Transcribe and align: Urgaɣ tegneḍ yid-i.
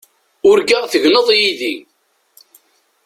Urgaɣ 0.49 0.83
tegneḍ 0.87 1.27
yid-i. 1.39 1.75